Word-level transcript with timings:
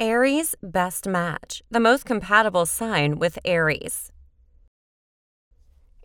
Aries 0.00 0.56
best 0.60 1.06
match, 1.06 1.62
the 1.70 1.78
most 1.78 2.04
compatible 2.04 2.66
sign 2.66 3.16
with 3.16 3.38
Aries. 3.44 4.10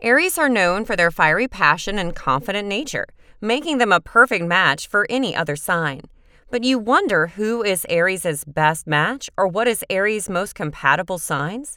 Aries 0.00 0.38
are 0.38 0.48
known 0.48 0.84
for 0.84 0.94
their 0.94 1.10
fiery 1.10 1.48
passion 1.48 1.98
and 1.98 2.14
confident 2.14 2.68
nature, 2.68 3.06
making 3.40 3.78
them 3.78 3.90
a 3.90 4.00
perfect 4.00 4.44
match 4.44 4.86
for 4.86 5.08
any 5.10 5.34
other 5.34 5.56
sign. 5.56 6.02
But 6.52 6.62
you 6.62 6.78
wonder 6.78 7.28
who 7.34 7.64
is 7.64 7.84
Aries' 7.88 8.44
best 8.44 8.86
match 8.86 9.28
or 9.36 9.48
what 9.48 9.66
is 9.66 9.84
Aries' 9.90 10.28
most 10.28 10.54
compatible 10.54 11.18
signs? 11.18 11.76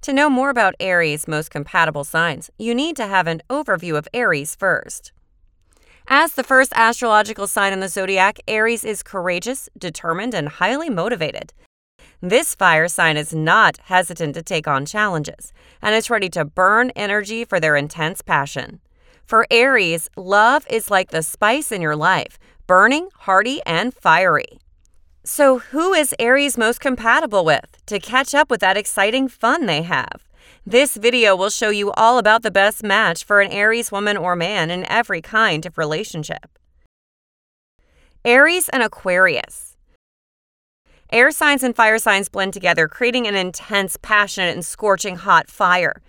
To 0.00 0.12
know 0.12 0.28
more 0.28 0.50
about 0.50 0.74
Aries' 0.80 1.28
most 1.28 1.52
compatible 1.52 2.02
signs, 2.02 2.50
you 2.58 2.74
need 2.74 2.96
to 2.96 3.06
have 3.06 3.28
an 3.28 3.40
overview 3.48 3.96
of 3.96 4.08
Aries 4.12 4.56
first. 4.56 5.12
As 6.08 6.32
the 6.32 6.42
first 6.42 6.72
astrological 6.74 7.46
sign 7.46 7.72
in 7.72 7.80
the 7.80 7.88
zodiac, 7.88 8.40
Aries 8.48 8.84
is 8.84 9.02
courageous, 9.02 9.68
determined, 9.78 10.34
and 10.34 10.48
highly 10.48 10.90
motivated. 10.90 11.52
This 12.20 12.54
fire 12.54 12.88
sign 12.88 13.16
is 13.16 13.34
not 13.34 13.78
hesitant 13.84 14.34
to 14.34 14.42
take 14.42 14.66
on 14.66 14.84
challenges 14.84 15.52
and 15.80 15.94
is 15.94 16.10
ready 16.10 16.28
to 16.30 16.44
burn 16.44 16.90
energy 16.90 17.44
for 17.44 17.60
their 17.60 17.76
intense 17.76 18.20
passion. 18.20 18.80
For 19.24 19.46
Aries, 19.50 20.10
love 20.16 20.66
is 20.68 20.90
like 20.90 21.10
the 21.10 21.22
spice 21.22 21.72
in 21.72 21.80
your 21.80 21.96
life, 21.96 22.38
burning, 22.66 23.08
hearty, 23.14 23.60
and 23.64 23.94
fiery. 23.94 24.58
So, 25.24 25.60
who 25.60 25.94
is 25.94 26.16
Aries 26.18 26.58
most 26.58 26.80
compatible 26.80 27.44
with 27.44 27.78
to 27.86 28.00
catch 28.00 28.34
up 28.34 28.50
with 28.50 28.60
that 28.60 28.76
exciting 28.76 29.28
fun 29.28 29.66
they 29.66 29.82
have? 29.82 30.26
This 30.66 30.96
video 30.96 31.36
will 31.36 31.48
show 31.48 31.70
you 31.70 31.92
all 31.92 32.18
about 32.18 32.42
the 32.42 32.50
best 32.50 32.82
match 32.82 33.22
for 33.22 33.40
an 33.40 33.52
Aries 33.52 33.92
woman 33.92 34.16
or 34.16 34.34
man 34.34 34.68
in 34.68 34.84
every 34.90 35.22
kind 35.22 35.64
of 35.64 35.78
relationship. 35.78 36.58
Aries 38.24 38.68
and 38.70 38.82
Aquarius. 38.82 39.76
Air 41.10 41.30
signs 41.30 41.62
and 41.62 41.76
fire 41.76 41.98
signs 41.98 42.28
blend 42.28 42.52
together, 42.52 42.88
creating 42.88 43.28
an 43.28 43.36
intense, 43.36 43.96
passionate, 44.02 44.54
and 44.54 44.64
scorching 44.64 45.14
hot 45.14 45.48
fire. 45.48 46.02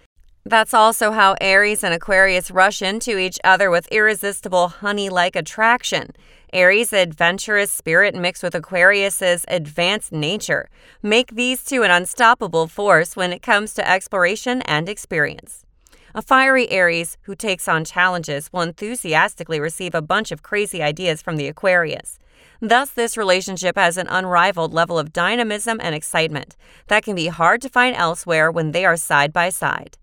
That's 0.44 0.74
also 0.74 1.12
how 1.12 1.36
Aries 1.40 1.84
and 1.84 1.94
Aquarius 1.94 2.50
rush 2.50 2.82
into 2.82 3.20
each 3.20 3.40
other 3.44 3.70
with 3.70 3.88
irresistible 3.90 4.70
honey 4.70 5.10
like 5.10 5.36
attraction. 5.36 6.14
Aries' 6.54 6.94
adventurous 6.94 7.72
spirit 7.72 8.14
mixed 8.14 8.44
with 8.44 8.54
Aquarius's 8.54 9.44
advanced 9.48 10.12
nature 10.12 10.70
make 11.02 11.32
these 11.32 11.66
two 11.66 11.82
an 11.82 11.90
unstoppable 11.90 12.68
force 12.68 13.16
when 13.16 13.34
it 13.34 13.42
comes 13.42 13.74
to 13.74 13.90
exploration 13.90 14.62
and 14.62 14.88
experience. 14.88 15.66
A 16.14 16.22
fiery 16.22 16.70
Aries 16.70 17.18
who 17.24 17.36
takes 17.36 17.68
on 17.68 17.84
challenges 17.84 18.54
will 18.54 18.62
enthusiastically 18.62 19.60
receive 19.60 19.96
a 19.96 20.02
bunch 20.02 20.32
of 20.32 20.44
crazy 20.44 20.84
ideas 20.84 21.24
from 21.24 21.38
the 21.38 21.48
Aquarius. 21.48 22.20
Thus, 22.62 22.92
this 22.92 23.18
relationship 23.18 23.76
has 23.76 23.98
an 23.98 24.08
unrivaled 24.08 24.76
level 24.76 25.00
of 25.00 25.12
dynamism 25.12 25.80
and 25.82 25.96
excitement 25.96 26.56
that 26.88 27.04
can 27.04 27.16
be 27.16 27.28
hard 27.28 27.64
to 27.64 27.70
find 27.70 27.96
elsewhere 27.96 28.52
when 28.52 28.74
they 28.74 28.86
are 28.86 28.96
side 28.96 29.34
by 29.34 29.50
side. 29.50 29.98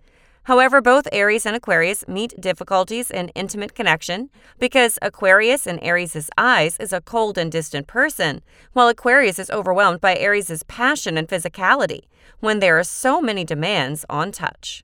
However, 0.51 0.81
both 0.81 1.07
Aries 1.13 1.47
and 1.47 1.55
Aquarius 1.55 2.09
meet 2.09 2.41
difficulties 2.41 3.09
in 3.09 3.29
intimate 3.37 3.73
connection 3.73 4.31
because 4.59 4.99
Aquarius 5.01 5.65
in 5.65 5.79
Aries' 5.79 6.29
eyes 6.37 6.77
is 6.81 6.93
a 6.93 7.01
cold 7.01 7.39
and 7.39 7.53
distant 7.53 7.87
person, 7.87 8.43
while 8.73 8.89
Aquarius 8.89 9.39
is 9.39 9.49
overwhelmed 9.51 10.01
by 10.01 10.17
Aries' 10.17 10.65
passion 10.65 11.17
and 11.17 11.29
physicality 11.29 12.01
when 12.41 12.59
there 12.59 12.77
are 12.77 12.83
so 12.83 13.23
many 13.23 13.45
demands 13.45 14.05
on 14.11 14.33
touch. 14.33 14.83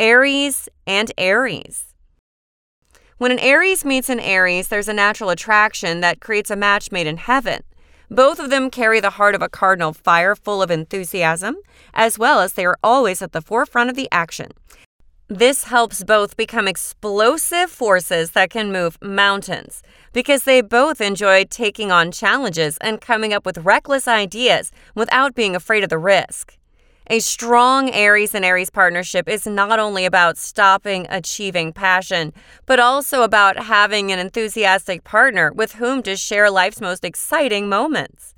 Aries 0.00 0.68
and 0.84 1.12
Aries. 1.16 1.94
When 3.18 3.30
an 3.30 3.38
Aries 3.38 3.84
meets 3.84 4.08
an 4.08 4.18
Aries, 4.18 4.66
there's 4.66 4.88
a 4.88 4.92
natural 4.92 5.30
attraction 5.30 6.00
that 6.00 6.20
creates 6.20 6.50
a 6.50 6.56
match 6.56 6.90
made 6.90 7.06
in 7.06 7.18
heaven. 7.18 7.62
Both 8.12 8.38
of 8.38 8.50
them 8.50 8.68
carry 8.68 9.00
the 9.00 9.16
heart 9.16 9.34
of 9.34 9.40
a 9.40 9.48
cardinal 9.48 9.94
fire 9.94 10.36
full 10.36 10.60
of 10.60 10.70
enthusiasm, 10.70 11.56
as 11.94 12.18
well 12.18 12.40
as 12.40 12.52
they 12.52 12.66
are 12.66 12.76
always 12.84 13.22
at 13.22 13.32
the 13.32 13.40
forefront 13.40 13.88
of 13.88 13.96
the 13.96 14.06
action. 14.12 14.50
This 15.28 15.64
helps 15.64 16.04
both 16.04 16.36
become 16.36 16.68
explosive 16.68 17.70
forces 17.70 18.32
that 18.32 18.50
can 18.50 18.70
move 18.70 18.98
mountains 19.00 19.82
because 20.12 20.44
they 20.44 20.60
both 20.60 21.00
enjoy 21.00 21.44
taking 21.44 21.90
on 21.90 22.12
challenges 22.12 22.76
and 22.82 23.00
coming 23.00 23.32
up 23.32 23.46
with 23.46 23.64
reckless 23.64 24.06
ideas 24.06 24.70
without 24.94 25.34
being 25.34 25.56
afraid 25.56 25.82
of 25.82 25.88
the 25.88 25.96
risk. 25.96 26.58
A 27.08 27.18
strong 27.18 27.90
Aries 27.90 28.32
and 28.32 28.44
Aries 28.44 28.70
partnership 28.70 29.28
is 29.28 29.44
not 29.44 29.80
only 29.80 30.04
about 30.04 30.38
stopping 30.38 31.06
achieving 31.10 31.72
passion, 31.72 32.32
but 32.64 32.78
also 32.78 33.22
about 33.22 33.64
having 33.64 34.12
an 34.12 34.20
enthusiastic 34.20 35.02
partner 35.02 35.52
with 35.52 35.74
whom 35.74 36.02
to 36.04 36.16
share 36.16 36.48
life's 36.48 36.80
most 36.80 37.04
exciting 37.04 37.68
moments. 37.68 38.34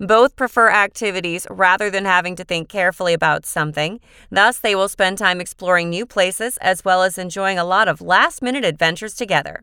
Both 0.00 0.34
prefer 0.34 0.68
activities 0.68 1.46
rather 1.48 1.90
than 1.90 2.04
having 2.04 2.34
to 2.36 2.44
think 2.44 2.68
carefully 2.68 3.12
about 3.12 3.46
something. 3.46 4.00
Thus, 4.30 4.58
they 4.58 4.74
will 4.74 4.88
spend 4.88 5.18
time 5.18 5.40
exploring 5.40 5.88
new 5.88 6.04
places 6.04 6.56
as 6.60 6.84
well 6.84 7.04
as 7.04 7.18
enjoying 7.18 7.58
a 7.58 7.64
lot 7.64 7.86
of 7.86 8.00
last 8.00 8.42
minute 8.42 8.64
adventures 8.64 9.14
together. 9.14 9.62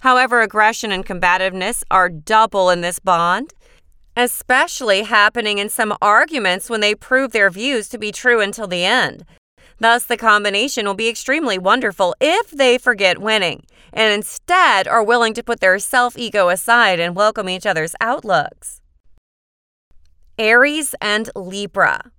However, 0.00 0.42
aggression 0.42 0.90
and 0.92 1.06
combativeness 1.06 1.84
are 1.90 2.08
double 2.08 2.70
in 2.70 2.80
this 2.82 2.98
bond 2.98 3.54
especially 4.16 5.02
happening 5.02 5.58
in 5.58 5.68
some 5.68 5.96
arguments 6.00 6.70
when 6.70 6.80
they 6.80 6.94
prove 6.94 7.32
their 7.32 7.50
views 7.50 7.88
to 7.88 7.98
be 7.98 8.12
true 8.12 8.40
until 8.40 8.66
the 8.66 8.84
end. 8.84 9.24
Thus, 9.78 10.04
the 10.04 10.16
combination 10.16 10.86
will 10.86 10.94
be 10.94 11.08
extremely 11.08 11.58
wonderful 11.58 12.14
if 12.20 12.50
they 12.50 12.78
forget 12.78 13.18
winning 13.18 13.64
and 13.92 14.12
instead 14.12 14.86
are 14.88 15.02
willing 15.02 15.34
to 15.34 15.42
put 15.42 15.60
their 15.60 15.78
self 15.78 16.16
ego 16.16 16.48
aside 16.48 17.00
and 17.00 17.16
welcome 17.16 17.48
each 17.48 17.66
other's 17.66 17.94
outlooks. 18.00 18.80
Aries 20.38 20.94
and 21.00 21.30
Libra. 21.36 22.10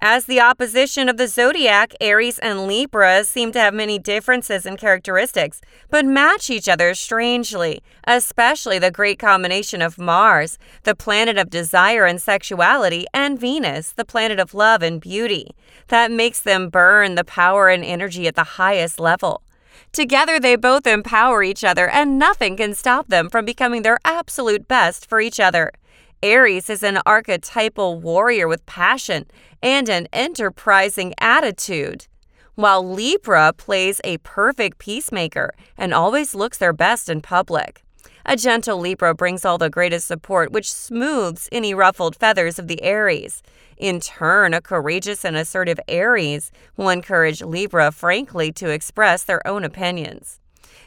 As 0.00 0.26
the 0.26 0.40
opposition 0.40 1.08
of 1.08 1.16
the 1.16 1.26
zodiac, 1.26 1.92
Aries 2.00 2.38
and 2.38 2.68
Libra 2.68 3.24
seem 3.24 3.50
to 3.50 3.58
have 3.58 3.74
many 3.74 3.98
differences 3.98 4.64
in 4.64 4.76
characteristics, 4.76 5.60
but 5.90 6.04
match 6.04 6.50
each 6.50 6.68
other 6.68 6.94
strangely, 6.94 7.82
especially 8.04 8.78
the 8.78 8.92
great 8.92 9.18
combination 9.18 9.82
of 9.82 9.98
Mars, 9.98 10.56
the 10.84 10.94
planet 10.94 11.36
of 11.36 11.50
desire 11.50 12.04
and 12.04 12.22
sexuality, 12.22 13.06
and 13.12 13.40
Venus, 13.40 13.90
the 13.90 14.04
planet 14.04 14.38
of 14.38 14.54
love 14.54 14.84
and 14.84 15.00
beauty, 15.00 15.50
that 15.88 16.12
makes 16.12 16.40
them 16.40 16.68
burn 16.68 17.16
the 17.16 17.24
power 17.24 17.68
and 17.68 17.84
energy 17.84 18.28
at 18.28 18.36
the 18.36 18.44
highest 18.44 19.00
level. 19.00 19.42
Together, 19.90 20.38
they 20.38 20.54
both 20.54 20.86
empower 20.86 21.42
each 21.42 21.64
other, 21.64 21.88
and 21.88 22.20
nothing 22.20 22.56
can 22.56 22.72
stop 22.72 23.08
them 23.08 23.28
from 23.28 23.44
becoming 23.44 23.82
their 23.82 23.98
absolute 24.04 24.68
best 24.68 25.08
for 25.08 25.20
each 25.20 25.40
other. 25.40 25.72
Aries 26.22 26.68
is 26.68 26.82
an 26.82 26.98
archetypal 27.06 28.00
warrior 28.00 28.48
with 28.48 28.66
passion 28.66 29.24
and 29.62 29.88
an 29.88 30.08
enterprising 30.12 31.14
attitude, 31.20 32.08
while 32.56 32.82
Libra 32.84 33.52
plays 33.56 34.00
a 34.02 34.18
perfect 34.18 34.78
peacemaker 34.78 35.54
and 35.76 35.94
always 35.94 36.34
looks 36.34 36.58
their 36.58 36.72
best 36.72 37.08
in 37.08 37.20
public. 37.20 37.84
A 38.26 38.34
gentle 38.34 38.78
Libra 38.78 39.14
brings 39.14 39.44
all 39.44 39.58
the 39.58 39.70
greatest 39.70 40.08
support, 40.08 40.50
which 40.50 40.72
smooths 40.72 41.48
any 41.52 41.72
ruffled 41.72 42.16
feathers 42.16 42.58
of 42.58 42.66
the 42.66 42.82
Aries. 42.82 43.40
In 43.76 44.00
turn, 44.00 44.54
a 44.54 44.60
courageous 44.60 45.24
and 45.24 45.36
assertive 45.36 45.78
Aries 45.86 46.50
will 46.76 46.88
encourage 46.88 47.42
Libra 47.42 47.92
frankly 47.92 48.50
to 48.54 48.70
express 48.70 49.22
their 49.22 49.46
own 49.46 49.62
opinions. 49.62 50.40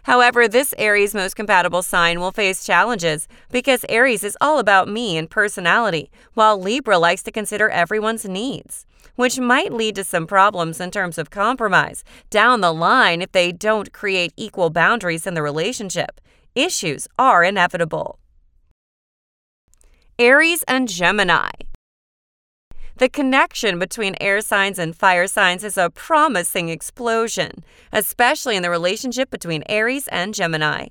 However, 0.04 0.48
this 0.48 0.74
Aries 0.78 1.14
most 1.14 1.36
compatible 1.36 1.84
sign 1.84 2.20
will 2.20 2.32
face 2.32 2.66
challenges 2.66 3.28
because 3.52 3.86
Aries 3.88 4.24
is 4.24 4.38
all 4.42 4.58
about 4.58 4.88
me 4.88 5.18
and 5.18 5.30
personality, 5.30 6.10
while 6.34 6.60
Libra 6.60 6.98
likes 6.98 7.22
to 7.24 7.32
consider 7.32 7.70
everyone's 7.70 8.26
needs, 8.26 8.86
which 9.16 9.40
might 9.40 9.72
lead 9.72 9.96
to 9.96 10.04
some 10.04 10.26
problems 10.26 10.80
in 10.80 10.90
terms 10.90 11.18
of 11.18 11.30
compromise 11.30 12.04
down 12.30 12.62
the 12.62 12.74
line 12.74 13.22
if 13.22 13.32
they 13.32 13.52
don't 13.52 13.94
create 13.94 14.34
equal 14.36 14.70
boundaries 14.70 15.28
in 15.28 15.36
the 15.36 15.44
relationship. 15.44 16.20
Issues 16.56 17.08
are 17.20 17.44
inevitable. 17.44 18.18
Aries 20.18 20.64
and 20.64 20.88
Gemini. 20.88 21.50
The 23.02 23.10
connection 23.10 23.80
between 23.80 24.14
air 24.22 24.42
signs 24.42 24.78
and 24.78 24.96
fire 24.96 25.26
signs 25.26 25.64
is 25.64 25.76
a 25.76 25.90
promising 25.90 26.70
explosion, 26.70 27.64
especially 27.92 28.56
in 28.56 28.62
the 28.62 28.70
relationship 28.70 29.32
between 29.32 29.64
Aries 29.68 30.08
and 30.10 30.36
Gemini. 30.36 30.90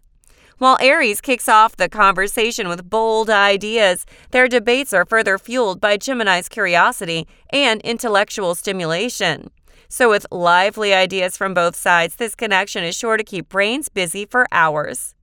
While 0.58 0.76
Aries 0.80 1.20
kicks 1.20 1.48
off 1.48 1.76
the 1.76 1.88
conversation 1.88 2.66
with 2.66 2.90
bold 2.90 3.30
ideas, 3.30 4.06
their 4.32 4.48
debates 4.48 4.92
are 4.92 5.06
further 5.06 5.38
fueled 5.38 5.80
by 5.80 5.96
Gemini's 5.96 6.48
curiosity 6.48 7.28
and 7.50 7.80
intellectual 7.82 8.56
stimulation. 8.56 9.48
So, 9.88 10.10
with 10.10 10.26
lively 10.32 10.92
ideas 10.92 11.36
from 11.36 11.54
both 11.54 11.76
sides, 11.76 12.16
this 12.16 12.34
connection 12.34 12.82
is 12.82 12.96
sure 12.96 13.18
to 13.18 13.22
keep 13.22 13.48
brains 13.48 13.88
busy 13.88 14.26
for 14.26 14.48
hours. 14.50 15.14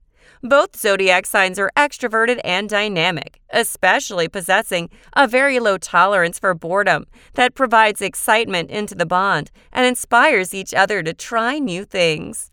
Both 0.42 0.76
zodiac 0.78 1.26
signs 1.26 1.58
are 1.58 1.72
extroverted 1.76 2.40
and 2.44 2.68
dynamic, 2.68 3.40
especially 3.50 4.28
possessing 4.28 4.88
a 5.14 5.26
very 5.26 5.58
low 5.58 5.78
tolerance 5.78 6.38
for 6.38 6.54
boredom 6.54 7.06
that 7.34 7.54
provides 7.54 8.00
excitement 8.00 8.70
into 8.70 8.94
the 8.94 9.06
bond 9.06 9.50
and 9.72 9.84
inspires 9.86 10.54
each 10.54 10.72
other 10.72 11.02
to 11.02 11.12
try 11.12 11.58
new 11.58 11.84
things. 11.84 12.50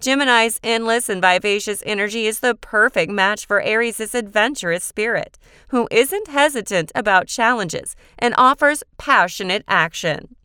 Gemini's 0.00 0.60
endless 0.62 1.08
and 1.08 1.22
vivacious 1.22 1.82
energy 1.86 2.26
is 2.26 2.40
the 2.40 2.54
perfect 2.54 3.10
match 3.10 3.46
for 3.46 3.60
Aries' 3.62 4.14
adventurous 4.14 4.84
spirit, 4.84 5.38
who 5.68 5.88
isn't 5.90 6.28
hesitant 6.28 6.92
about 6.94 7.26
challenges 7.26 7.96
and 8.18 8.34
offers 8.36 8.84
passionate 8.98 9.64
action. 9.66 10.36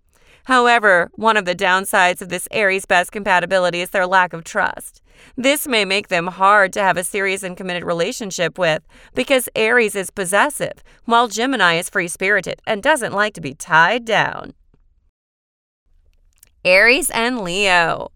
However, 0.45 1.11
one 1.13 1.37
of 1.37 1.45
the 1.45 1.55
downsides 1.55 2.21
of 2.21 2.29
this 2.29 2.47
Aries 2.51 2.85
best 2.85 3.11
compatibility 3.11 3.81
is 3.81 3.91
their 3.91 4.07
lack 4.07 4.33
of 4.33 4.43
trust. 4.43 5.03
This 5.35 5.67
may 5.67 5.85
make 5.85 6.07
them 6.07 6.27
hard 6.27 6.73
to 6.73 6.81
have 6.81 6.97
a 6.97 7.03
serious 7.03 7.43
and 7.43 7.55
committed 7.55 7.83
relationship 7.83 8.57
with 8.57 8.83
because 9.15 9.49
Aries 9.55 9.95
is 9.95 10.09
possessive, 10.09 10.83
while 11.05 11.27
Gemini 11.27 11.75
is 11.75 11.89
free 11.89 12.07
spirited 12.07 12.61
and 12.65 12.83
doesn't 12.83 13.13
like 13.13 13.33
to 13.33 13.41
be 13.41 13.53
tied 13.53 14.05
down. 14.05 14.53
Aries 16.65 17.09
and 17.09 17.41
Leo. 17.41 18.11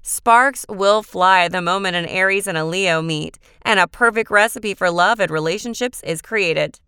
Sparks 0.00 0.64
will 0.68 1.02
fly 1.02 1.48
the 1.48 1.60
moment 1.60 1.96
an 1.96 2.06
Aries 2.06 2.46
and 2.46 2.56
a 2.56 2.64
Leo 2.64 3.02
meet, 3.02 3.38
and 3.62 3.80
a 3.80 3.88
perfect 3.88 4.30
recipe 4.30 4.72
for 4.72 4.90
love 4.90 5.18
and 5.18 5.30
relationships 5.30 6.00
is 6.04 6.22
created. 6.22 6.78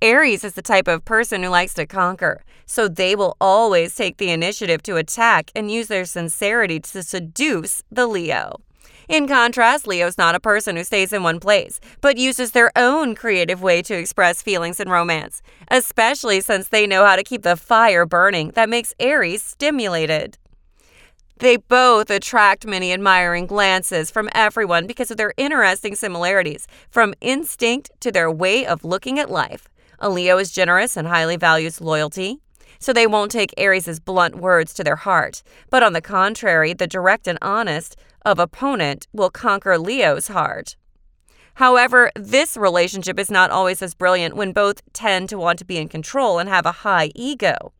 Aries 0.00 0.44
is 0.44 0.52
the 0.52 0.62
type 0.62 0.86
of 0.86 1.04
person 1.04 1.42
who 1.42 1.48
likes 1.48 1.74
to 1.74 1.84
conquer, 1.84 2.44
so 2.66 2.86
they 2.86 3.16
will 3.16 3.36
always 3.40 3.96
take 3.96 4.18
the 4.18 4.30
initiative 4.30 4.80
to 4.84 4.94
attack 4.94 5.50
and 5.56 5.72
use 5.72 5.88
their 5.88 6.04
sincerity 6.04 6.78
to 6.78 7.02
seduce 7.02 7.82
the 7.90 8.06
Leo. 8.06 8.60
In 9.08 9.26
contrast, 9.26 9.88
Leo's 9.88 10.16
not 10.16 10.36
a 10.36 10.40
person 10.40 10.76
who 10.76 10.84
stays 10.84 11.12
in 11.12 11.24
one 11.24 11.40
place, 11.40 11.80
but 12.00 12.16
uses 12.16 12.52
their 12.52 12.70
own 12.76 13.16
creative 13.16 13.60
way 13.60 13.82
to 13.82 13.98
express 13.98 14.40
feelings 14.40 14.78
and 14.78 14.88
romance, 14.88 15.42
especially 15.68 16.40
since 16.42 16.68
they 16.68 16.86
know 16.86 17.04
how 17.04 17.16
to 17.16 17.24
keep 17.24 17.42
the 17.42 17.56
fire 17.56 18.06
burning 18.06 18.52
that 18.54 18.68
makes 18.68 18.94
Aries 19.00 19.42
stimulated. 19.42 20.38
They 21.38 21.56
both 21.56 22.08
attract 22.08 22.66
many 22.66 22.92
admiring 22.92 23.46
glances 23.46 24.12
from 24.12 24.28
everyone 24.32 24.86
because 24.86 25.10
of 25.10 25.16
their 25.16 25.34
interesting 25.36 25.96
similarities, 25.96 26.68
from 26.88 27.14
instinct 27.20 27.90
to 28.00 28.12
their 28.12 28.30
way 28.30 28.64
of 28.64 28.84
looking 28.84 29.18
at 29.18 29.30
life. 29.30 29.68
A 30.00 30.08
Leo 30.08 30.38
is 30.38 30.52
generous 30.52 30.96
and 30.96 31.08
highly 31.08 31.36
values 31.36 31.80
loyalty, 31.80 32.38
so 32.78 32.92
they 32.92 33.06
won't 33.06 33.32
take 33.32 33.52
Aries' 33.56 33.98
blunt 33.98 34.36
words 34.36 34.72
to 34.74 34.84
their 34.84 34.96
heart. 34.96 35.42
But 35.70 35.82
on 35.82 35.92
the 35.92 36.00
contrary, 36.00 36.72
the 36.72 36.86
direct 36.86 37.26
and 37.26 37.38
honest 37.42 37.96
of 38.24 38.38
opponent 38.38 39.08
will 39.12 39.30
conquer 39.30 39.76
Leo's 39.76 40.28
heart. 40.28 40.76
However, 41.54 42.12
this 42.14 42.56
relationship 42.56 43.18
is 43.18 43.28
not 43.28 43.50
always 43.50 43.82
as 43.82 43.94
brilliant 43.94 44.36
when 44.36 44.52
both 44.52 44.80
tend 44.92 45.28
to 45.30 45.38
want 45.38 45.58
to 45.58 45.64
be 45.64 45.78
in 45.78 45.88
control 45.88 46.38
and 46.38 46.48
have 46.48 46.66
a 46.66 46.86
high 46.86 47.10
ego. 47.16 47.72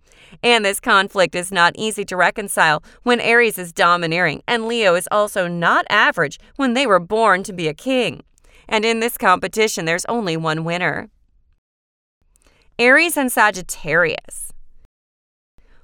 And 0.42 0.64
this 0.64 0.80
conflict 0.80 1.36
is 1.36 1.52
not 1.52 1.74
easy 1.76 2.04
to 2.06 2.16
reconcile 2.16 2.82
when 3.04 3.20
Aries 3.20 3.56
is 3.58 3.72
domineering 3.72 4.42
and 4.48 4.66
Leo 4.66 4.96
is 4.96 5.06
also 5.12 5.46
not 5.46 5.86
average 5.88 6.40
when 6.56 6.74
they 6.74 6.88
were 6.88 6.98
born 6.98 7.44
to 7.44 7.52
be 7.52 7.68
a 7.68 7.74
king. 7.74 8.24
And 8.68 8.84
in 8.84 8.98
this 8.98 9.16
competition, 9.16 9.84
there's 9.84 10.04
only 10.06 10.36
one 10.36 10.64
winner 10.64 11.08
Aries 12.80 13.16
and 13.16 13.32
Sagittarius. 13.32 14.52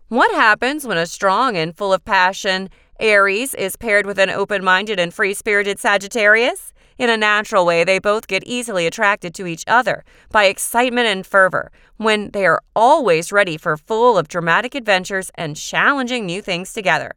What 0.07 0.33
happens 0.33 0.87
when 0.87 0.97
a 0.97 1.07
strong 1.07 1.57
and 1.57 1.77
full 1.77 1.93
of 1.93 2.05
passion 2.05 2.71
Aries 3.01 3.53
is 3.55 3.75
paired 3.75 4.07
with 4.07 4.17
an 4.17 4.31
open 4.31 4.63
minded 4.63 5.01
and 5.01 5.13
free 5.13 5.35
spirited 5.35 5.81
Sagittarius? 5.81 6.73
In 6.97 7.11
a 7.11 7.17
natural 7.17 7.67
way, 7.67 7.83
they 7.83 7.99
both 7.99 8.29
get 8.29 8.45
easily 8.47 8.87
attracted 8.87 9.35
to 9.35 9.47
each 9.49 9.65
other 9.67 10.05
by 10.31 10.45
excitement 10.45 11.09
and 11.09 11.27
fervor 11.27 11.73
when 11.97 12.31
they 12.31 12.47
are 12.47 12.63
always 12.77 13.33
ready 13.33 13.57
for 13.57 13.77
full 13.77 14.17
of 14.17 14.29
dramatic 14.29 14.77
adventures 14.77 15.33
and 15.35 15.57
challenging 15.57 16.25
new 16.25 16.41
things 16.41 16.73
together. 16.73 17.11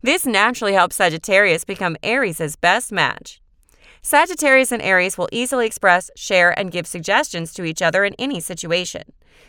This 0.00 0.24
naturally 0.24 0.72
helps 0.72 0.96
Sagittarius 0.96 1.64
become 1.66 1.98
Aries' 2.02 2.56
best 2.56 2.92
match. 2.92 3.42
Sagittarius 4.02 4.72
and 4.72 4.82
Aries 4.82 5.18
will 5.18 5.28
easily 5.32 5.66
express, 5.66 6.10
share, 6.16 6.56
and 6.58 6.70
give 6.70 6.86
suggestions 6.86 7.52
to 7.54 7.64
each 7.64 7.82
other 7.82 8.04
in 8.04 8.14
any 8.18 8.40
situation. 8.40 9.02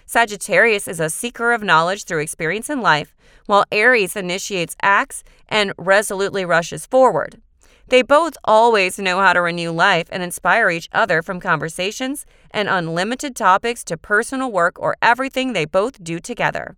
Sagittarius 0.06 0.88
is 0.88 1.00
a 1.00 1.10
seeker 1.10 1.52
of 1.52 1.64
knowledge 1.64 2.04
through 2.04 2.22
experience 2.22 2.70
in 2.70 2.82
life, 2.82 3.16
while 3.46 3.66
Aries 3.72 4.16
initiates 4.16 4.76
acts 4.82 5.24
and 5.48 5.74
resolutely 5.78 6.46
rushes 6.46 6.86
forward. 6.86 7.42
They 7.88 8.04
both 8.04 8.38
always 8.44 9.00
know 9.00 9.20
how 9.20 9.34
to 9.34 9.42
renew 9.42 9.72
life 9.72 10.08
and 10.12 10.22
inspire 10.22 10.70
each 10.70 10.90
other 10.92 11.24
from 11.24 11.40
conversations 11.40 12.26
and 12.52 12.70
unlimited 12.70 13.36
topics 13.36 13.84
to 13.86 13.98
personal 13.98 14.52
work 14.52 14.80
or 14.80 14.96
everything 15.02 15.54
they 15.54 15.66
both 15.66 16.04
do 16.04 16.20
together. 16.20 16.76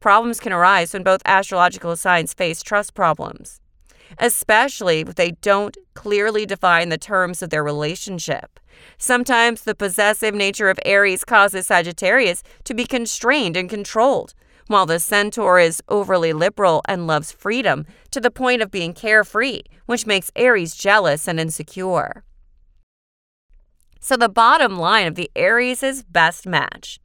Problems 0.00 0.40
can 0.40 0.52
arise 0.52 0.94
when 0.94 1.02
both 1.02 1.20
astrological 1.26 1.96
signs 1.96 2.32
face 2.32 2.62
trust 2.62 2.94
problems, 2.94 3.60
especially 4.18 5.00
if 5.00 5.14
they 5.14 5.32
don't 5.32 5.76
clearly 5.94 6.46
define 6.46 6.88
the 6.88 6.98
terms 6.98 7.42
of 7.42 7.50
their 7.50 7.64
relationship. 7.64 8.60
Sometimes 8.98 9.62
the 9.62 9.74
possessive 9.74 10.34
nature 10.34 10.68
of 10.68 10.78
Aries 10.84 11.24
causes 11.24 11.66
Sagittarius 11.66 12.42
to 12.64 12.74
be 12.74 12.84
constrained 12.84 13.56
and 13.56 13.70
controlled 13.70 14.34
while 14.68 14.86
the 14.86 14.98
centaur 14.98 15.58
is 15.58 15.82
overly 15.88 16.32
liberal 16.32 16.82
and 16.88 17.06
loves 17.06 17.32
freedom 17.32 17.86
to 18.10 18.20
the 18.20 18.30
point 18.30 18.62
of 18.62 18.70
being 18.70 18.92
carefree, 18.92 19.62
which 19.86 20.06
makes 20.06 20.32
Aries 20.34 20.74
jealous 20.74 21.28
and 21.28 21.38
insecure. 21.38 22.24
So, 24.00 24.16
the 24.16 24.28
bottom 24.28 24.76
line 24.76 25.06
of 25.06 25.14
the 25.16 25.30
Aries' 25.34 26.02
best 26.04 26.46
match. 26.46 27.00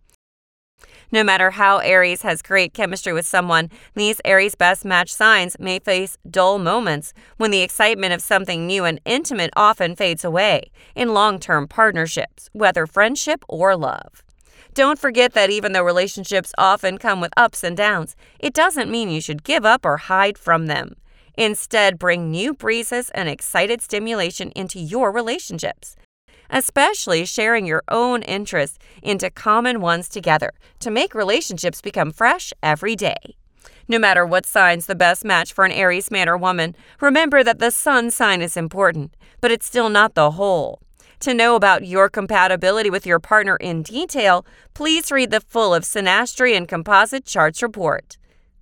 No 1.13 1.25
matter 1.25 1.51
how 1.51 1.79
Aries 1.79 2.21
has 2.21 2.41
great 2.41 2.73
chemistry 2.73 3.11
with 3.11 3.25
someone, 3.25 3.69
these 3.95 4.21
Aries 4.23 4.55
best 4.55 4.85
match 4.85 5.13
signs 5.13 5.59
may 5.59 5.77
face 5.79 6.17
dull 6.29 6.57
moments 6.57 7.13
when 7.35 7.51
the 7.51 7.61
excitement 7.61 8.13
of 8.13 8.21
something 8.21 8.65
new 8.65 8.85
and 8.85 9.01
intimate 9.03 9.51
often 9.57 9.93
fades 9.97 10.23
away 10.23 10.71
in 10.95 11.13
long 11.13 11.37
term 11.37 11.67
partnerships, 11.67 12.49
whether 12.53 12.87
friendship 12.87 13.43
or 13.49 13.75
love. 13.75 14.23
Don't 14.73 14.97
forget 14.97 15.33
that 15.33 15.49
even 15.49 15.73
though 15.73 15.83
relationships 15.83 16.53
often 16.57 16.97
come 16.97 17.19
with 17.19 17.33
ups 17.35 17.61
and 17.61 17.75
downs, 17.75 18.15
it 18.39 18.53
doesn't 18.53 18.89
mean 18.89 19.09
you 19.09 19.19
should 19.19 19.43
give 19.43 19.65
up 19.65 19.85
or 19.85 19.97
hide 19.97 20.37
from 20.37 20.67
them. 20.67 20.95
Instead, 21.37 21.99
bring 21.99 22.31
new 22.31 22.53
breezes 22.53 23.09
and 23.09 23.27
excited 23.27 23.81
stimulation 23.81 24.51
into 24.51 24.79
your 24.79 25.11
relationships, 25.11 25.97
especially 26.51 27.25
sharing 27.25 27.65
your 27.65 27.83
own 27.88 28.21
interests 28.24 28.77
into 29.01 29.31
common 29.31 29.81
ones 29.81 30.07
together 30.07 30.51
to 30.80 30.92
make 30.92 31.15
relationships 31.15 31.81
become 31.81 32.12
fresh 32.12 32.53
every 32.62 32.95
day. 32.95 33.36
No 33.88 33.98
matter 33.98 34.25
what 34.25 34.45
sign's 34.45 34.86
the 34.86 34.95
best 34.95 35.25
match 35.25 35.53
for 35.53 35.65
an 35.65 35.71
Aries 35.71 36.12
man 36.12 36.30
or 36.30 36.38
woman, 36.38 36.75
remember 37.00 37.44
that 37.44 37.59
the 37.59 37.71
sun 37.71 38.12
sign 38.12 38.42
is 38.42 38.56
important, 38.56 39.15
but 39.42 39.51
it's 39.51 39.65
still 39.65 39.89
not 39.89 40.13
the 40.13 40.31
whole. 40.31 40.80
To 41.21 41.33
know 41.33 41.56
about 41.56 41.86
your 41.86 42.09
compatibility 42.09 42.89
with 42.89 43.06
your 43.06 43.19
partner 43.19 43.56
in 43.57 43.83
detail, 43.83 44.45
please 44.74 45.12
read 45.12 45.30
the 45.30 45.42
full 45.42 45.73
of 45.73 45.83
Synastry 45.83 46.57
and 46.57 46.68
Composite 46.68 47.25
Charts 47.25 47.61
report. 47.61 48.18